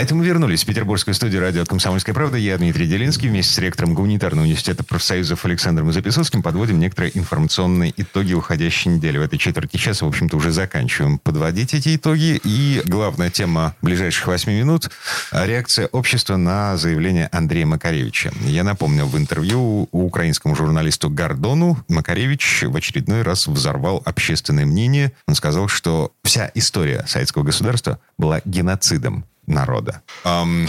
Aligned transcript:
А 0.00 0.02
это 0.02 0.14
мы 0.14 0.24
вернулись 0.24 0.62
в 0.62 0.66
петербургскую 0.66 1.12
студию 1.12 1.42
радио 1.42 1.66
«Комсомольская 1.66 2.14
правда». 2.14 2.38
Я 2.38 2.56
Дмитрий 2.56 2.86
Делинский 2.86 3.28
вместе 3.28 3.52
с 3.52 3.58
ректором 3.58 3.92
Гуманитарного 3.92 4.44
университета 4.44 4.82
профсоюзов 4.82 5.44
Александром 5.44 5.92
Записовским 5.92 6.42
подводим 6.42 6.80
некоторые 6.80 7.18
информационные 7.18 7.92
итоги 7.94 8.32
уходящей 8.32 8.92
недели. 8.92 9.18
В 9.18 9.20
этой 9.20 9.38
четверти 9.38 9.76
часа, 9.76 10.06
в 10.06 10.08
общем-то, 10.08 10.38
уже 10.38 10.52
заканчиваем 10.52 11.18
подводить 11.18 11.74
эти 11.74 11.96
итоги. 11.96 12.40
И 12.42 12.80
главная 12.86 13.28
тема 13.28 13.74
ближайших 13.82 14.26
восьми 14.28 14.54
минут– 14.54 14.90
реакция 15.32 15.86
общества 15.88 16.38
на 16.38 16.78
заявление 16.78 17.28
Андрея 17.30 17.66
Макаревича. 17.66 18.32
Я 18.40 18.64
напомню, 18.64 19.04
в 19.04 19.18
интервью 19.18 19.86
украинскому 19.92 20.56
журналисту 20.56 21.10
Гордону 21.10 21.76
Макаревич 21.88 22.62
в 22.62 22.74
очередной 22.74 23.20
раз 23.20 23.46
взорвал 23.46 24.00
общественное 24.06 24.64
мнение. 24.64 25.12
Он 25.26 25.34
сказал, 25.34 25.68
что 25.68 26.12
вся 26.24 26.50
история 26.54 27.04
советского 27.06 27.42
государства 27.42 27.98
была 28.16 28.40
геноцидом 28.46 29.26
народа. 29.50 30.02
Эм, 30.24 30.68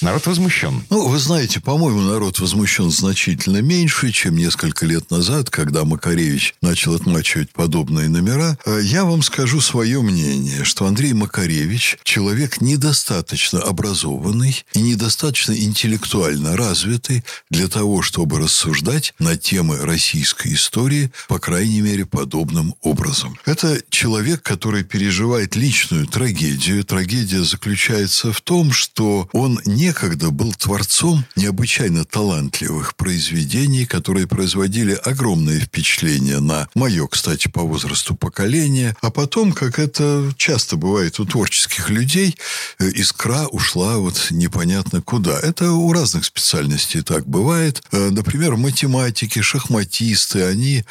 народ 0.00 0.26
возмущен. 0.26 0.84
Ну, 0.90 1.08
вы 1.08 1.18
знаете, 1.18 1.60
по-моему, 1.60 2.00
народ 2.00 2.38
возмущен 2.38 2.90
значительно 2.90 3.60
меньше, 3.60 4.12
чем 4.12 4.36
несколько 4.36 4.86
лет 4.86 5.10
назад, 5.10 5.50
когда 5.50 5.84
Макаревич 5.84 6.54
начал 6.62 6.94
отмачивать 6.94 7.50
подобные 7.50 8.08
номера. 8.08 8.56
Э, 8.64 8.80
я 8.82 9.04
вам 9.04 9.22
скажу 9.22 9.60
свое 9.60 10.00
мнение, 10.02 10.64
что 10.64 10.86
Андрей 10.86 11.12
Макаревич 11.12 11.98
человек 12.04 12.60
недостаточно 12.60 13.60
образованный 13.60 14.64
и 14.74 14.80
недостаточно 14.80 15.52
интеллектуально 15.52 16.56
развитый 16.56 17.24
для 17.50 17.68
того, 17.68 18.02
чтобы 18.02 18.38
рассуждать 18.38 19.14
на 19.18 19.36
темы 19.36 19.78
российской 19.78 20.54
истории, 20.54 21.10
по 21.28 21.38
крайней 21.38 21.80
мере, 21.80 22.06
подобным 22.06 22.74
образом. 22.82 23.38
Это 23.46 23.80
человек, 23.90 24.42
который 24.42 24.84
переживает 24.84 25.56
личную 25.56 26.06
трагедию. 26.06 26.84
Трагедия 26.84 27.42
заключается 27.42 28.11
заключается 28.12 28.32
в 28.32 28.40
том, 28.40 28.72
что 28.72 29.28
он 29.32 29.60
некогда 29.64 30.30
был 30.30 30.52
творцом 30.52 31.24
необычайно 31.36 32.04
талантливых 32.04 32.94
произведений, 32.96 33.86
которые 33.86 34.26
производили 34.26 34.92
огромное 34.92 35.60
впечатление 35.60 36.40
на 36.40 36.68
мое, 36.74 37.06
кстати, 37.06 37.48
по 37.48 37.62
возрасту 37.62 38.14
поколение, 38.14 38.94
а 39.00 39.10
потом, 39.10 39.52
как 39.52 39.78
это 39.78 40.32
часто 40.36 40.76
бывает 40.76 41.20
у 41.20 41.24
творческих 41.24 41.90
людей, 41.90 42.36
э, 42.78 42.90
искра 42.90 43.46
ушла 43.48 43.96
вот 43.96 44.28
непонятно 44.30 45.00
куда. 45.00 45.38
Это 45.40 45.72
у 45.72 45.92
разных 45.92 46.24
специальностей 46.24 47.02
так 47.02 47.26
бывает. 47.26 47.82
Э, 47.92 48.10
например, 48.10 48.56
математики, 48.56 49.42
шахматисты, 49.42 50.42
они 50.42 50.84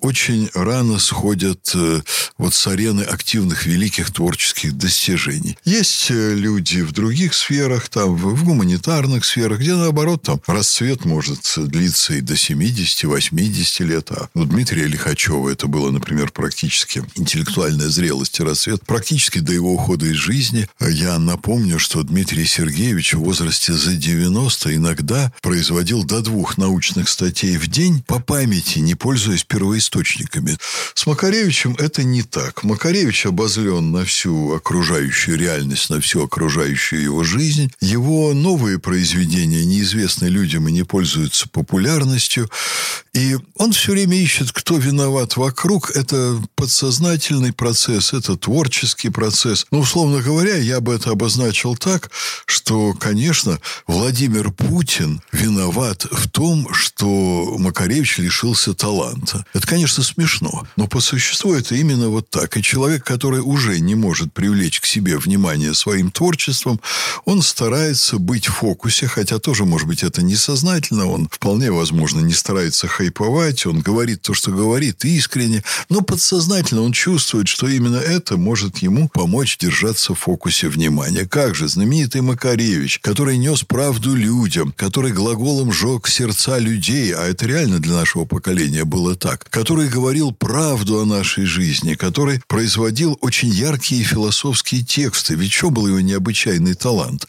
очень 0.00 0.50
рано 0.54 0.98
сходят 0.98 1.72
э, 1.74 2.02
вот 2.38 2.54
с 2.54 2.66
арены 2.66 3.02
активных 3.02 3.66
великих 3.66 4.12
творческих 4.12 4.72
достижений. 4.76 5.56
Есть 5.64 6.10
люди 6.34 6.80
в 6.80 6.92
других 6.92 7.34
сферах, 7.34 7.88
там, 7.88 8.16
в 8.16 8.44
гуманитарных 8.44 9.24
сферах, 9.24 9.60
где, 9.60 9.74
наоборот, 9.74 10.22
там 10.22 10.40
расцвет 10.46 11.04
может 11.04 11.40
длиться 11.56 12.14
и 12.14 12.20
до 12.20 12.34
70-80 12.34 13.84
лет. 13.84 14.10
А 14.10 14.28
у 14.34 14.44
Дмитрия 14.44 14.86
Лихачева 14.86 15.50
это 15.50 15.66
было, 15.66 15.90
например, 15.90 16.30
практически 16.30 17.04
интеллектуальная 17.14 17.88
зрелость 17.88 18.40
и 18.40 18.42
расцвет 18.42 18.84
практически 18.86 19.38
до 19.38 19.52
его 19.52 19.72
ухода 19.74 20.06
из 20.06 20.16
жизни. 20.16 20.68
Я 20.80 21.18
напомню, 21.18 21.78
что 21.78 22.02
Дмитрий 22.02 22.46
Сергеевич 22.46 23.14
в 23.14 23.20
возрасте 23.20 23.72
за 23.72 23.94
90 23.94 24.74
иногда 24.74 25.32
производил 25.42 26.04
до 26.04 26.20
двух 26.20 26.58
научных 26.58 27.08
статей 27.08 27.56
в 27.56 27.66
день 27.68 28.02
по 28.06 28.18
памяти, 28.20 28.78
не 28.80 28.94
пользуясь 28.94 29.44
первоисточниками. 29.44 30.58
С 30.94 31.06
Макаревичем 31.06 31.74
это 31.78 32.02
не 32.02 32.22
так. 32.22 32.64
Макаревич 32.64 33.26
обозлен 33.26 33.92
на 33.92 34.04
всю 34.04 34.52
окружающую 34.54 35.38
реальность, 35.38 35.90
на 35.90 36.00
всю 36.00 36.23
окружающую 36.24 37.02
его 37.02 37.24
жизнь. 37.24 37.72
Его 37.80 38.32
новые 38.34 38.78
произведения 38.78 39.64
неизвестны 39.64 40.26
людям 40.26 40.68
и 40.68 40.72
не 40.72 40.82
пользуются 40.84 41.48
популярностью. 41.48 42.50
И 43.14 43.38
он 43.56 43.72
все 43.72 43.92
время 43.92 44.16
ищет, 44.16 44.50
кто 44.50 44.76
виноват 44.76 45.36
вокруг. 45.36 45.92
Это 45.94 46.42
подсознательный 46.56 47.52
процесс, 47.52 48.12
это 48.12 48.36
творческий 48.36 49.08
процесс. 49.08 49.66
Но, 49.70 49.80
условно 49.80 50.20
говоря, 50.20 50.56
я 50.56 50.80
бы 50.80 50.92
это 50.94 51.10
обозначил 51.10 51.76
так, 51.76 52.10
что, 52.44 52.92
конечно, 52.92 53.60
Владимир 53.86 54.50
Путин 54.50 55.22
виноват 55.30 56.06
в 56.10 56.28
том, 56.28 56.72
что 56.74 57.54
Макаревич 57.56 58.18
лишился 58.18 58.74
таланта. 58.74 59.46
Это, 59.54 59.64
конечно, 59.64 60.02
смешно, 60.02 60.66
но 60.76 60.88
по 60.88 61.00
существу 61.00 61.54
это 61.54 61.76
именно 61.76 62.08
вот 62.08 62.28
так. 62.30 62.56
И 62.56 62.62
человек, 62.62 63.04
который 63.04 63.40
уже 63.40 63.78
не 63.78 63.94
может 63.94 64.32
привлечь 64.32 64.80
к 64.80 64.86
себе 64.86 65.18
внимание 65.18 65.74
своим 65.74 66.10
творчеством, 66.10 66.80
он 67.24 67.42
старается 67.42 68.18
быть 68.18 68.48
в 68.48 68.54
фокусе, 68.54 69.06
хотя 69.06 69.38
тоже, 69.38 69.64
может 69.64 69.86
быть, 69.86 70.02
это 70.02 70.20
несознательно, 70.22 71.06
он 71.06 71.28
вполне 71.30 71.70
возможно 71.70 72.18
не 72.18 72.34
старается 72.34 72.88
хайповать, 73.04 73.66
он 73.66 73.80
говорит 73.80 74.22
то, 74.22 74.34
что 74.34 74.50
говорит 74.50 75.04
искренне, 75.04 75.62
но 75.88 76.00
подсознательно 76.00 76.82
он 76.82 76.92
чувствует, 76.92 77.48
что 77.48 77.68
именно 77.68 77.96
это 77.96 78.36
может 78.36 78.78
ему 78.78 79.08
помочь 79.08 79.58
держаться 79.58 80.14
в 80.14 80.18
фокусе 80.18 80.68
внимания. 80.68 81.26
Как 81.26 81.54
же 81.54 81.68
знаменитый 81.68 82.22
Макаревич, 82.22 83.00
который 83.00 83.36
нес 83.36 83.64
правду 83.64 84.14
людям, 84.14 84.72
который 84.76 85.12
глаголом 85.12 85.72
жег 85.72 86.08
сердца 86.08 86.58
людей, 86.58 87.14
а 87.14 87.26
это 87.26 87.46
реально 87.46 87.78
для 87.78 87.94
нашего 87.94 88.24
поколения 88.24 88.84
было 88.84 89.14
так, 89.14 89.46
который 89.50 89.88
говорил 89.88 90.32
правду 90.32 91.00
о 91.00 91.04
нашей 91.04 91.44
жизни, 91.44 91.94
который 91.94 92.40
производил 92.46 93.18
очень 93.20 93.48
яркие 93.48 94.02
философские 94.02 94.82
тексты. 94.82 95.34
Ведь 95.34 95.52
что 95.52 95.70
был 95.70 95.86
его 95.86 96.00
необычайный 96.00 96.74
талант. 96.74 97.26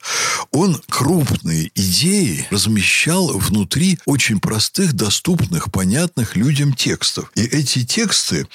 Он 0.52 0.82
крупные 0.90 1.72
идеи 1.76 2.48
размещал 2.50 3.38
внутри 3.38 4.00
очень 4.06 4.40
простых, 4.40 4.94
доступных, 4.94 5.65
понятных 5.72 6.36
людям 6.36 6.74
текстов. 6.74 7.32
И 7.36 7.42
эти 7.42 7.84
тексты, 7.84 8.48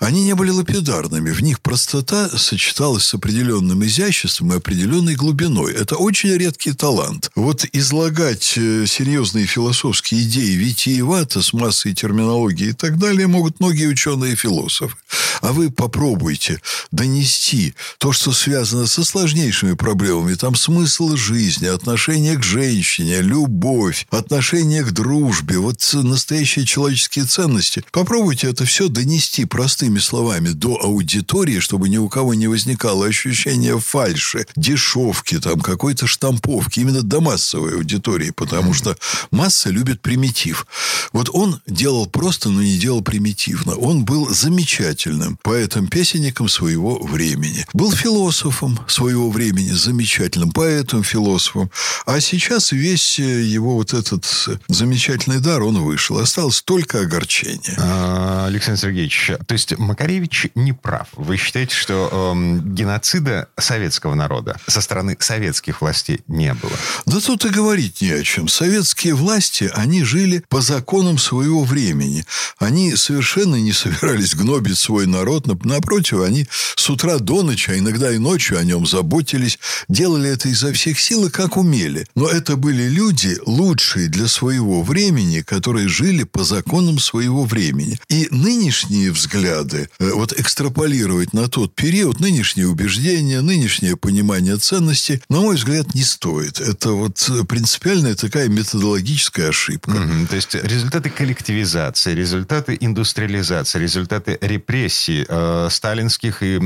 они 0.00 0.24
не 0.24 0.34
были 0.34 0.50
лапидарными. 0.50 1.30
В 1.30 1.42
них 1.42 1.60
простота 1.60 2.28
сочеталась 2.36 3.04
с 3.04 3.14
определенным 3.14 3.84
изяществом 3.84 4.52
и 4.52 4.56
определенной 4.56 5.14
глубиной. 5.14 5.72
Это 5.74 5.96
очень 5.96 6.30
редкий 6.30 6.72
талант. 6.72 7.30
Вот 7.34 7.64
излагать 7.72 8.54
э, 8.56 8.86
серьезные 8.86 9.46
философские 9.46 10.22
идеи 10.22 10.52
витиевато, 10.54 11.42
с 11.42 11.52
массой 11.52 11.94
терминологии 11.94 12.68
и 12.68 12.72
так 12.72 12.98
далее, 12.98 13.26
могут 13.26 13.60
многие 13.60 13.86
ученые 13.86 14.36
философы. 14.36 14.96
А 15.42 15.52
вы 15.52 15.70
попробуйте 15.70 16.60
донести 16.90 17.74
то, 17.98 18.12
что 18.12 18.32
связано 18.32 18.86
со 18.86 19.04
сложнейшими 19.04 19.74
проблемами. 19.74 20.34
Там 20.34 20.54
смысл 20.54 21.16
жизни, 21.16 21.66
отношение 21.66 22.36
к 22.36 22.42
женщине, 22.42 23.20
любовь, 23.20 24.06
отношение 24.10 24.84
к 24.84 24.92
дружбе, 24.92 25.58
вот 25.58 25.76
настоящие 25.92 26.64
человеческие 26.64 27.24
ценности. 27.24 27.84
Попробуйте 27.92 28.48
это 28.48 28.64
все 28.64 28.88
донести 28.88 29.44
простыми 29.44 29.98
словами 29.98 30.50
до 30.50 30.76
аудитории, 30.80 31.60
чтобы 31.60 31.88
ни 31.88 31.96
у 31.96 32.08
кого 32.08 32.34
не 32.34 32.46
возникало 32.46 33.06
ощущения 33.06 33.78
фальши, 33.78 34.46
дешевки, 34.56 35.38
там, 35.38 35.60
какой-то 35.60 36.06
штамповки, 36.06 36.80
именно 36.80 37.02
до 37.02 37.20
массовой 37.20 37.74
аудитории, 37.74 38.30
потому 38.30 38.74
что 38.74 38.96
масса 39.30 39.70
любит 39.70 40.00
примитив. 40.00 40.66
Вот 41.12 41.30
он 41.32 41.60
делал 41.66 42.06
просто, 42.06 42.48
но 42.48 42.62
не 42.62 42.78
делал 42.78 43.02
примитивно. 43.02 43.74
Он 43.76 44.04
был 44.04 44.32
замечательным 44.32 45.25
поэтом-песенником 45.42 46.48
своего 46.48 46.98
времени. 46.98 47.66
Был 47.72 47.92
философом 47.92 48.78
своего 48.86 49.30
времени 49.30 49.70
замечательным 49.70 50.52
поэтом, 50.52 51.02
философом. 51.02 51.70
А 52.06 52.20
сейчас 52.20 52.72
весь 52.72 53.18
э, 53.18 53.42
его 53.42 53.74
вот 53.74 53.94
этот 53.94 54.26
замечательный 54.68 55.40
дар, 55.40 55.62
он 55.62 55.82
вышел. 55.82 56.18
Осталось 56.18 56.62
только 56.62 57.00
огорчение. 57.00 57.76
А, 57.78 58.46
Александр 58.46 58.80
Сергеевич, 58.80 59.32
то 59.46 59.52
есть 59.52 59.76
Макаревич 59.78 60.48
не 60.54 60.72
прав. 60.72 61.08
Вы 61.14 61.36
считаете, 61.36 61.74
что 61.74 62.32
эм, 62.32 62.74
геноцида 62.74 63.48
советского 63.58 64.14
народа 64.14 64.56
со 64.66 64.80
стороны 64.80 65.16
советских 65.18 65.80
властей 65.80 66.20
не 66.26 66.54
было? 66.54 66.72
Да 67.06 67.20
тут 67.20 67.44
и 67.44 67.48
говорить 67.48 68.00
не 68.00 68.10
о 68.10 68.22
чем. 68.22 68.48
Советские 68.48 69.14
власти, 69.14 69.70
они 69.74 70.04
жили 70.04 70.44
по 70.48 70.60
законам 70.60 71.18
своего 71.18 71.64
времени. 71.64 72.24
Они 72.58 72.94
совершенно 72.96 73.56
не 73.56 73.72
собирались 73.72 74.34
гнобить 74.34 74.78
свой 74.78 75.06
народ. 75.06 75.15
Напротив, 75.64 76.20
они 76.20 76.46
с 76.76 76.90
утра 76.90 77.18
до 77.18 77.42
ночи, 77.42 77.70
а 77.70 77.78
иногда 77.78 78.12
и 78.12 78.18
ночью 78.18 78.58
о 78.58 78.64
нем 78.64 78.86
заботились 78.86 79.58
делали 79.88 80.30
это 80.30 80.48
изо 80.48 80.72
всех 80.72 81.00
сил 81.00 81.26
и 81.26 81.30
как 81.30 81.56
умели. 81.56 82.06
Но 82.14 82.28
это 82.28 82.56
были 82.56 82.88
люди, 82.88 83.38
лучшие 83.46 84.08
для 84.08 84.28
своего 84.28 84.82
времени, 84.82 85.40
которые 85.40 85.88
жили 85.88 86.24
по 86.24 86.44
законам 86.44 86.98
своего 86.98 87.44
времени. 87.44 87.98
И 88.08 88.28
нынешние 88.30 89.10
взгляды, 89.12 89.88
э, 89.98 90.10
вот 90.12 90.32
экстраполировать 90.32 91.32
на 91.32 91.48
тот 91.48 91.74
период, 91.74 92.20
нынешние 92.20 92.66
убеждения, 92.68 93.40
нынешнее 93.40 93.96
понимание 93.96 94.56
ценностей, 94.56 95.22
на 95.28 95.40
мой 95.40 95.56
взгляд, 95.56 95.94
не 95.94 96.02
стоит. 96.02 96.60
Это 96.60 96.90
вот 96.90 97.30
принципиальная 97.48 98.14
такая 98.14 98.48
методологическая 98.48 99.48
ошибка. 99.48 99.90
Угу. 99.90 100.26
То 100.28 100.36
есть 100.36 100.54
результаты 100.54 101.10
коллективизации, 101.10 102.14
результаты 102.14 102.76
индустриализации, 102.78 103.78
результаты 103.78 104.38
репрессий 104.40 105.05
э, 105.08 105.68
сталинских 105.70 106.42
и 106.42 106.60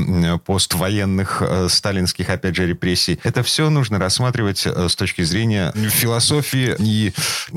поствоенных 0.45 1.41
э, 1.41 1.67
сталинских, 1.69 2.29
опять 2.29 2.55
же, 2.55 2.67
репрессий, 2.67 3.19
это 3.23 3.43
все 3.43 3.69
нужно 3.69 3.99
рассматривать 3.99 4.63
э, 4.65 4.89
с 4.89 4.95
точки 4.95 5.23
зрения 5.23 5.73
философии 5.73 6.75
и 6.79 7.13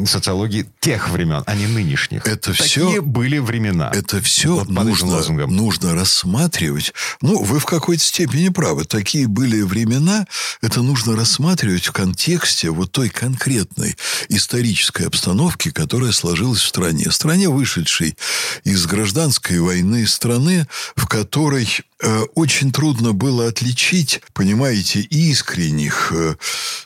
социологии 0.06 0.66
тех 0.80 1.10
времен, 1.10 1.42
а 1.46 1.54
не 1.54 1.66
нынешних. 1.66 2.26
Это 2.26 2.52
Такие 2.52 2.66
все 2.66 3.02
были 3.02 3.38
времена. 3.38 3.90
Это 3.94 4.20
все 4.20 4.56
вот 4.56 4.68
нужно, 4.68 5.46
нужно 5.46 5.94
рассматривать. 5.94 6.92
Ну, 7.20 7.42
вы 7.42 7.58
в 7.58 7.64
какой-то 7.64 8.02
степени 8.02 8.48
правы. 8.48 8.84
Такие 8.84 9.26
были 9.26 9.62
времена. 9.62 10.26
Это 10.62 10.82
нужно 10.82 11.16
рассматривать 11.16 11.86
в 11.86 11.92
контексте 11.92 12.70
вот 12.70 12.92
той 12.92 13.08
конкретной 13.08 13.96
исторической 14.28 15.06
обстановки, 15.06 15.70
которая 15.70 16.12
сложилась 16.12 16.60
в 16.60 16.66
стране. 16.66 17.10
Стране, 17.10 17.48
вышедшей 17.48 18.16
из 18.64 18.86
гражданской 18.86 19.58
войны 19.60 20.06
страны, 20.06 20.66
в 20.96 21.06
которой 21.06 21.68
э, 22.00 22.20
очень 22.34 22.72
трудно 22.72 23.12
было 23.12 23.48
отличить, 23.48 24.20
понимаете, 24.32 25.00
искренних, 25.00 26.12
э, 26.12 26.36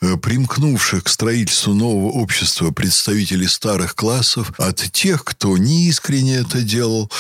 э, 0.00 0.16
примкнувших 0.16 1.04
к 1.04 1.08
строительству 1.08 1.74
нового 1.74 2.10
общества 2.12 2.70
представителей 2.70 3.48
старых 3.48 3.94
классов 3.94 4.52
от 4.58 4.76
тех, 4.92 5.24
кто 5.24 5.56
неискренне 5.56 6.36
это 6.36 6.62
делал, 6.62 7.10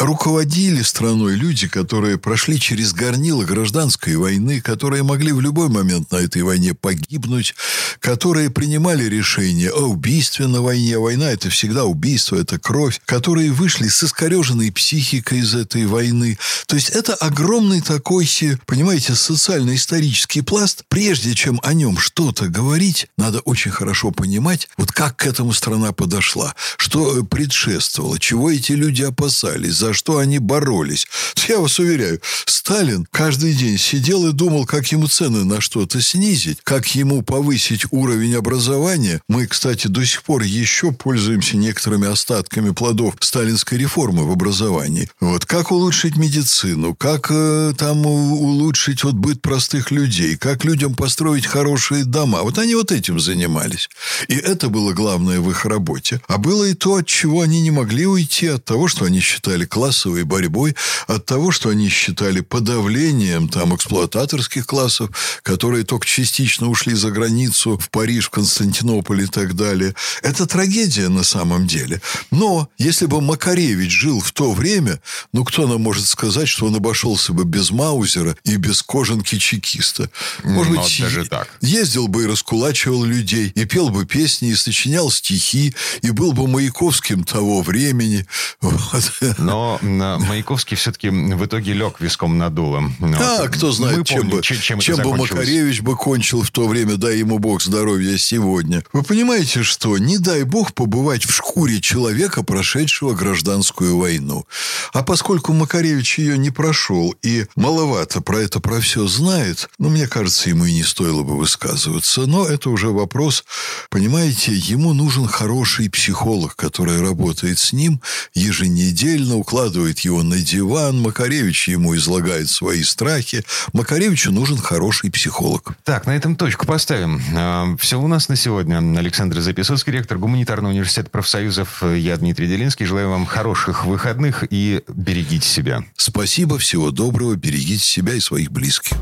руководили 0.00 0.82
страной 0.82 1.34
люди, 1.36 1.68
которые 1.68 2.18
прошли 2.18 2.58
через 2.58 2.94
горнило 2.94 3.44
гражданской 3.44 4.16
войны, 4.16 4.60
которые 4.60 5.02
могли 5.02 5.32
в 5.32 5.40
любой 5.40 5.68
момент 5.68 6.10
на 6.10 6.16
этой 6.16 6.42
войне 6.42 6.74
погибнуть, 6.74 7.54
которые 8.00 8.50
принимали 8.50 9.04
решения 9.04 9.70
о 9.70 9.82
убийстве 9.82 10.46
на 10.46 10.62
войне. 10.62 10.98
Война– 10.98 11.30
это 11.32 11.50
всегда 11.50 11.84
убийство, 11.84 12.36
это 12.36 12.58
кровь, 12.58 13.00
которые 13.04 13.52
вышли 13.52 13.88
с 13.88 14.02
искореженной 14.02 14.72
психикой 14.72 15.40
из 15.40 15.54
этой 15.54 15.84
войны. 15.86 16.38
То 16.66 16.76
есть 16.76 16.88
это 16.90 17.14
огромный 17.14 17.82
такой, 17.82 18.28
понимаете, 18.66 19.14
социально-исторический 19.14 20.40
пласт. 20.40 20.84
Прежде 20.88 21.34
чем 21.34 21.60
о 21.62 21.74
нем 21.74 21.98
что-то 21.98 22.48
говорить, 22.48 23.06
надо 23.18 23.40
очень 23.40 23.70
хорошо 23.70 24.12
понимать, 24.12 24.68
вот 24.78 24.92
как 24.92 25.16
к 25.16 25.26
этому 25.26 25.52
страна 25.52 25.92
подошла, 25.92 26.54
что 26.78 27.22
предшествовало, 27.24 28.18
чего 28.18 28.50
эти 28.50 28.72
люди 28.72 29.02
опасались, 29.02 29.74
за 29.74 29.89
что 29.92 30.18
они 30.18 30.38
боролись. 30.38 31.06
Я 31.48 31.58
вас 31.58 31.78
уверяю, 31.78 32.20
Сталин 32.46 33.06
каждый 33.10 33.54
день 33.54 33.78
сидел 33.78 34.28
и 34.28 34.32
думал, 34.32 34.64
как 34.64 34.86
ему 34.92 35.08
цены 35.08 35.44
на 35.44 35.60
что-то 35.60 36.00
снизить, 36.00 36.58
как 36.62 36.86
ему 36.94 37.22
повысить 37.22 37.86
уровень 37.90 38.36
образования. 38.36 39.20
Мы, 39.28 39.46
кстати, 39.46 39.88
до 39.88 40.04
сих 40.04 40.22
пор 40.22 40.42
еще 40.42 40.92
пользуемся 40.92 41.56
некоторыми 41.56 42.06
остатками 42.06 42.70
плодов 42.70 43.14
сталинской 43.20 43.78
реформы 43.78 44.24
в 44.24 44.30
образовании. 44.30 45.08
Вот 45.20 45.46
как 45.46 45.72
улучшить 45.72 46.16
медицину, 46.16 46.94
как 46.94 47.26
э, 47.30 47.74
там 47.76 48.06
улучшить 48.06 49.02
вот 49.02 49.14
быт 49.14 49.42
простых 49.42 49.90
людей, 49.90 50.36
как 50.36 50.64
людям 50.64 50.94
построить 50.94 51.46
хорошие 51.46 52.04
дома. 52.04 52.42
Вот 52.42 52.58
они 52.58 52.74
вот 52.74 52.92
этим 52.92 53.18
занимались. 53.18 53.88
И 54.28 54.36
это 54.36 54.68
было 54.68 54.92
главное 54.92 55.40
в 55.40 55.50
их 55.50 55.64
работе. 55.64 56.20
А 56.28 56.38
было 56.38 56.64
и 56.64 56.74
то, 56.74 56.96
от 56.96 57.06
чего 57.06 57.40
они 57.40 57.60
не 57.60 57.70
могли 57.70 58.06
уйти, 58.06 58.46
от 58.46 58.64
того, 58.64 58.86
что 58.86 59.06
они 59.06 59.20
считали 59.20 59.64
классовой 59.80 60.24
борьбой, 60.24 60.76
от 61.06 61.24
того, 61.24 61.52
что 61.52 61.70
они 61.70 61.88
считали 61.88 62.40
подавлением 62.40 63.48
там 63.48 63.74
эксплуататорских 63.74 64.66
классов, 64.66 65.08
которые 65.42 65.84
только 65.84 66.06
частично 66.06 66.68
ушли 66.68 66.94
за 66.94 67.10
границу, 67.10 67.78
в 67.78 67.88
Париж, 67.88 68.26
в 68.26 68.30
Константинополь 68.30 69.22
и 69.22 69.26
так 69.26 69.54
далее. 69.54 69.94
Это 70.22 70.46
трагедия 70.46 71.08
на 71.08 71.24
самом 71.24 71.66
деле. 71.66 72.02
Но 72.30 72.68
если 72.76 73.06
бы 73.06 73.22
Макаревич 73.22 73.90
жил 73.90 74.20
в 74.20 74.32
то 74.32 74.52
время, 74.52 75.00
ну, 75.32 75.44
кто 75.44 75.66
нам 75.66 75.80
может 75.80 76.06
сказать, 76.06 76.48
что 76.48 76.66
он 76.66 76.76
обошелся 76.76 77.32
бы 77.32 77.44
без 77.44 77.70
Маузера 77.70 78.36
и 78.44 78.56
без 78.56 78.82
кожанки 78.82 79.38
чекиста? 79.38 80.10
Может 80.44 80.74
Но 80.74 80.82
быть, 80.82 81.00
даже 81.00 81.24
так. 81.24 81.48
ездил 81.62 82.08
бы 82.08 82.24
и 82.24 82.26
раскулачивал 82.26 83.02
людей, 83.04 83.50
и 83.54 83.64
пел 83.64 83.88
бы 83.88 84.04
песни, 84.04 84.50
и 84.50 84.54
сочинял 84.56 85.10
стихи, 85.10 85.74
и 86.02 86.10
был 86.10 86.32
бы 86.34 86.46
Маяковским 86.46 87.24
того 87.24 87.62
времени. 87.62 88.26
Вот. 88.60 89.12
Но 89.38 89.59
Маяковский 89.80 90.76
все-таки 90.76 91.08
в 91.08 91.44
итоге 91.44 91.72
лег 91.72 92.00
виском 92.00 92.38
над 92.38 92.54
дулом. 92.54 92.94
А, 93.00 93.42
вот. 93.42 93.50
кто 93.50 93.72
знает, 93.72 93.98
Мы 93.98 94.04
чем, 94.04 94.18
помним, 94.22 94.36
бы, 94.36 94.42
чем, 94.42 94.80
чем, 94.80 94.96
бы 94.98 95.16
Макаревич 95.16 95.80
бы 95.82 95.96
кончил 95.96 96.42
в 96.42 96.50
то 96.50 96.66
время, 96.66 96.96
дай 96.96 97.18
ему 97.18 97.38
Бог 97.38 97.62
здоровья 97.62 98.16
сегодня. 98.18 98.84
Вы 98.92 99.02
понимаете, 99.02 99.62
что 99.62 99.96
не 99.98 100.18
дай 100.18 100.42
Бог 100.44 100.72
побывать 100.74 101.24
в 101.24 101.34
шкуре 101.34 101.80
человека, 101.80 102.42
прошедшего 102.42 103.14
гражданскую 103.14 103.96
войну. 103.96 104.46
А 104.92 105.02
поскольку 105.02 105.52
Макаревич 105.52 106.18
ее 106.18 106.38
не 106.38 106.50
прошел 106.50 107.14
и 107.22 107.46
маловато 107.56 108.20
про 108.20 108.40
это 108.40 108.60
про 108.60 108.80
все 108.80 109.06
знает, 109.06 109.68
ну, 109.78 109.88
мне 109.88 110.06
кажется, 110.06 110.48
ему 110.48 110.64
и 110.64 110.72
не 110.72 110.82
стоило 110.82 111.22
бы 111.22 111.36
высказываться. 111.36 112.26
Но 112.26 112.46
это 112.46 112.70
уже 112.70 112.88
вопрос, 112.88 113.44
понимаете, 113.88 114.52
ему 114.52 114.92
нужен 114.92 115.26
хороший 115.26 115.90
психолог, 115.90 116.56
который 116.56 117.00
работает 117.00 117.58
с 117.58 117.72
ним 117.72 118.00
еженедельно, 118.34 119.36
укладывает 119.50 119.98
его 120.00 120.22
на 120.22 120.38
диван. 120.38 121.00
Макаревич 121.00 121.66
ему 121.66 121.96
излагает 121.96 122.48
свои 122.48 122.84
страхи. 122.84 123.44
Макаревичу 123.72 124.30
нужен 124.30 124.58
хороший 124.58 125.10
психолог. 125.10 125.72
Так, 125.82 126.06
на 126.06 126.14
этом 126.14 126.36
точку 126.36 126.66
поставим. 126.66 127.20
А, 127.34 127.76
Все 127.76 128.00
у 128.00 128.06
нас 128.06 128.28
на 128.28 128.36
сегодня. 128.36 128.78
Александр 128.96 129.40
Записовский, 129.40 129.92
ректор 129.92 130.18
Гуманитарного 130.18 130.70
университета 130.70 131.10
профсоюзов. 131.10 131.82
Я 131.82 132.16
Дмитрий 132.16 132.46
Делинский. 132.46 132.86
Желаю 132.86 133.10
вам 133.10 133.26
хороших 133.26 133.86
выходных 133.86 134.44
и 134.50 134.82
берегите 134.86 135.48
себя. 135.48 135.82
Спасибо, 135.96 136.56
всего 136.56 136.92
доброго, 136.92 137.34
берегите 137.34 137.82
себя 137.82 138.14
и 138.14 138.20
своих 138.20 138.52
близких. 138.52 138.96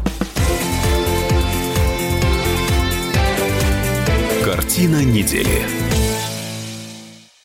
Картина 4.42 5.04
недели. 5.04 5.97